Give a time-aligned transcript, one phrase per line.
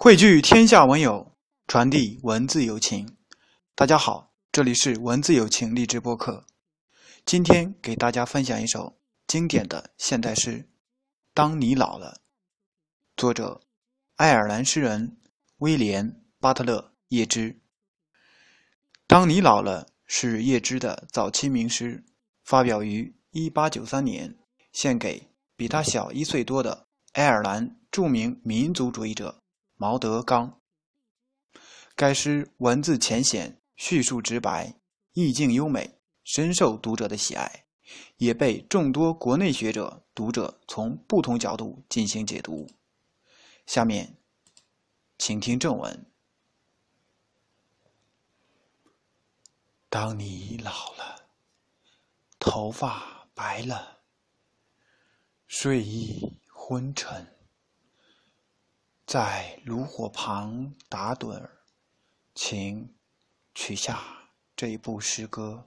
[0.00, 3.16] 汇聚天下文友，传递文字友情。
[3.74, 6.46] 大家好，这里是文字友情励志播客。
[7.26, 10.52] 今天给大家分享一首经典的现代诗
[11.34, 12.12] 《当你老了》，
[13.16, 13.60] 作者
[14.14, 15.18] 爱尔兰诗人
[15.56, 16.08] 威廉·
[16.38, 16.78] 巴特勒·
[17.08, 17.50] 叶芝。
[19.08, 22.04] 《当你老了》是叶芝的早期名诗，
[22.44, 24.38] 发表于1893年，
[24.70, 29.42] 献给比他小一岁多的爱尔兰著名民族主义者。
[29.78, 30.60] 毛德刚。
[31.94, 34.74] 该诗文字浅显，叙述直白，
[35.12, 37.64] 意境优美，深受读者的喜爱，
[38.16, 42.68] 也被众多国内学者、读者从不同角度进行解读。
[43.66, 44.16] 下面，
[45.16, 46.06] 请听正文：
[49.88, 51.28] 当你老了，
[52.40, 54.00] 头发白了，
[55.46, 57.37] 睡意昏沉。
[59.08, 61.50] 在炉火旁打盹儿，
[62.34, 62.94] 请
[63.54, 65.66] 取下这一部诗歌，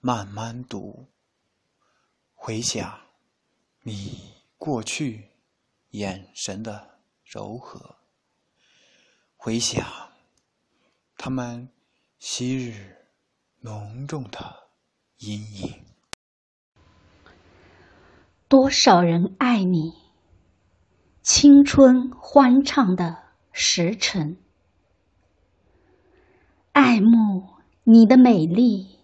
[0.00, 1.06] 慢慢读。
[2.34, 2.98] 回想
[3.82, 5.28] 你过去
[5.90, 7.94] 眼神的柔和，
[9.36, 9.86] 回想
[11.16, 11.68] 他们
[12.18, 12.96] 昔日
[13.60, 14.68] 浓重的
[15.18, 15.84] 阴影。
[18.48, 20.01] 多少人爱你？
[21.22, 23.18] 青春欢畅的
[23.52, 24.36] 时辰，
[26.72, 27.44] 爱慕
[27.84, 28.98] 你的美丽，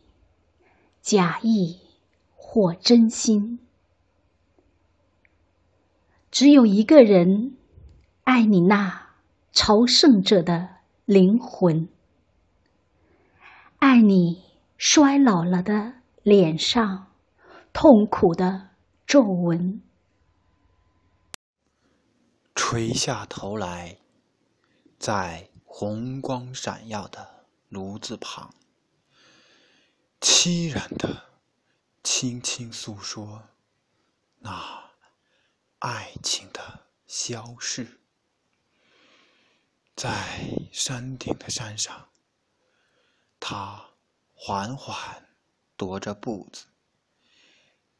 [1.01, 1.79] 假意
[2.35, 3.61] 或真心。
[6.33, 7.57] 只有一个人
[8.25, 9.11] 爱你那
[9.53, 10.71] 朝圣者的
[11.05, 11.89] 灵魂，
[13.79, 14.43] 爱你
[14.77, 15.93] 衰老了的
[16.25, 17.07] 脸上
[17.73, 18.71] 痛苦的
[19.07, 19.81] 皱纹。
[22.71, 23.97] 垂下头来，
[24.99, 28.55] 在红光闪耀的炉子旁，
[30.21, 31.31] 凄然的
[32.05, 33.43] 轻轻诉说
[34.41, 34.91] 那
[35.79, 38.03] 爱情的消逝。
[39.97, 40.29] 在
[40.71, 42.11] 山顶的山上，
[43.41, 43.83] 他
[44.35, 45.27] 缓缓
[45.79, 46.67] 踱着步子，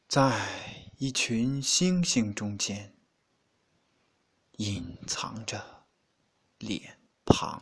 [0.07, 2.98] 在一群星星中间。
[4.59, 5.85] 隐藏着
[6.57, 7.61] 脸庞。